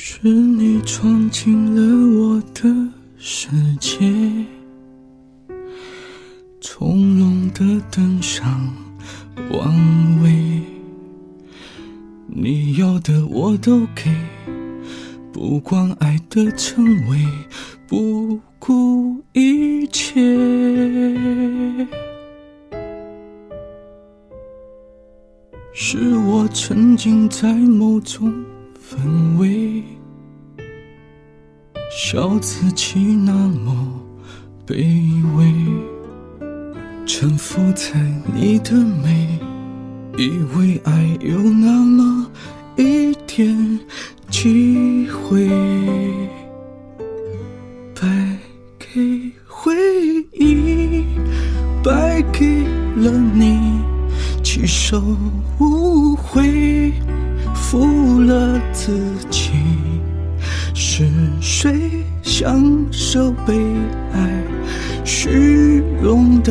[0.00, 2.72] 是你闯进了我的
[3.16, 3.48] 世
[3.80, 3.98] 界，
[6.60, 8.72] 从容的登上
[9.50, 10.62] 王位，
[12.28, 14.14] 你要的我都给，
[15.32, 17.26] 不管爱的称谓，
[17.88, 20.14] 不顾一切。
[25.72, 28.32] 是我沉浸在某种
[28.90, 29.84] 氛围，
[31.90, 34.00] 笑自己那么
[34.66, 35.52] 卑微，
[37.04, 38.00] 臣服在
[38.34, 39.38] 你的美，
[40.16, 42.30] 以为爱有那么
[42.76, 43.78] 一点
[44.30, 45.46] 机会，
[47.94, 48.08] 败
[48.78, 49.74] 给回
[50.32, 51.04] 忆，
[51.84, 52.62] 败给
[52.96, 53.82] 了你。
[54.42, 54.98] 起手
[58.88, 58.96] 自
[59.28, 59.50] 己，
[60.72, 61.06] 是
[61.42, 63.54] 谁享受被
[64.14, 64.42] 爱
[65.04, 66.50] 虚荣的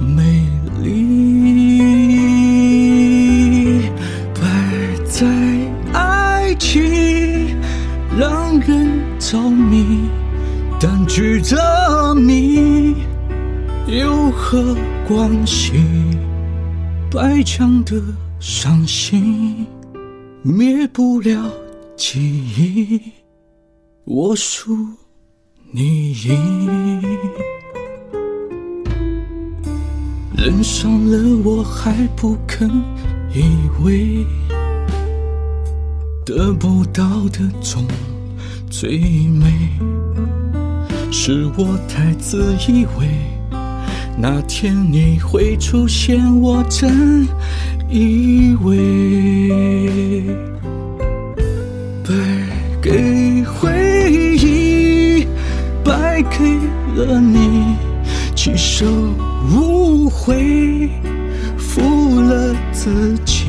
[0.00, 0.48] 美
[0.82, 1.78] 丽？
[4.34, 4.40] 摆
[5.04, 5.28] 在
[5.92, 7.56] 爱情
[8.18, 10.08] 让人着迷，
[10.80, 11.56] 但局着
[12.16, 12.96] 迷
[13.86, 14.74] 有何
[15.06, 15.74] 关系？
[17.12, 18.02] 白墙的
[18.40, 19.64] 伤心，
[20.48, 21.52] 灭不了
[21.94, 23.02] 记忆。
[24.04, 24.74] 我输，
[25.72, 27.02] 你赢。
[30.34, 32.66] 人伤了我还不肯
[33.34, 33.42] 依
[33.84, 34.24] 偎，
[36.24, 37.86] 得不到的总
[38.70, 39.52] 最美，
[41.12, 43.06] 是我太自以为。
[44.16, 47.28] 那天你会出现，我真
[47.90, 49.27] 以为
[59.54, 60.90] 误会，
[61.56, 63.46] 负了自己，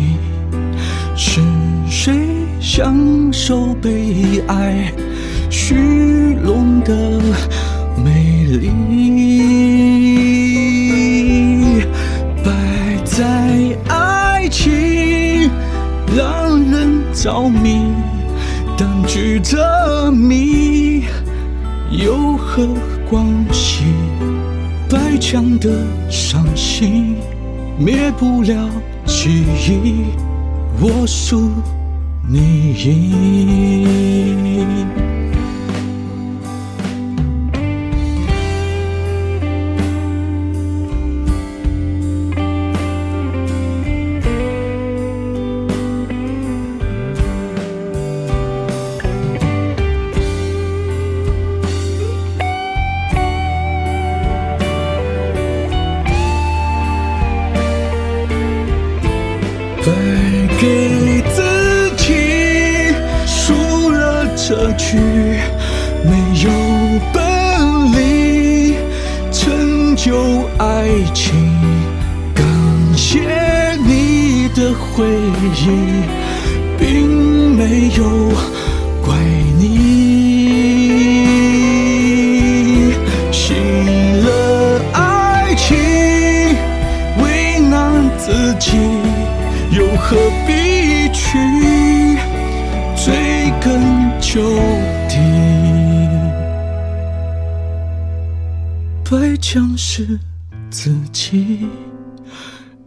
[1.16, 1.42] 是
[1.90, 2.14] 谁
[2.60, 4.92] 享受被爱
[5.50, 5.76] 虚
[6.44, 7.20] 荣的
[8.04, 8.70] 美丽？
[12.44, 12.52] 摆
[13.04, 15.50] 在爱情
[16.16, 17.94] 让人着迷，
[18.78, 21.04] 但局着迷
[21.92, 22.68] 有何
[23.10, 23.84] 关系？
[25.20, 25.70] 强的
[26.10, 27.16] 伤心
[27.78, 28.70] 灭不了
[29.06, 30.06] 记忆，
[30.80, 31.52] 我输
[32.28, 34.00] 你赢。
[64.80, 64.98] 去，
[66.06, 66.50] 没有
[67.14, 67.20] 本
[67.92, 68.74] 领
[69.30, 70.16] 成就
[70.58, 71.36] 爱情。
[72.34, 72.46] 感
[72.96, 73.20] 谢
[73.86, 75.06] 你的回
[75.54, 75.68] 忆，
[76.80, 78.32] 并没有
[79.06, 79.18] 怪
[79.60, 79.68] 你。
[83.32, 83.58] 信
[84.24, 84.30] 了
[84.94, 85.76] 爱情，
[87.22, 88.78] 为难自己。
[89.72, 90.18] 又何
[90.48, 90.50] 必
[91.14, 91.38] 去
[93.06, 94.42] 追根究
[95.08, 95.16] 底？
[99.10, 100.20] 白将是
[100.70, 101.68] 自己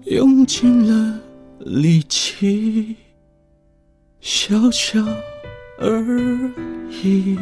[0.05, 1.19] 用尽了
[1.61, 2.97] 力气，
[4.21, 5.01] 小小
[5.79, 6.05] 而
[7.03, 7.39] 已。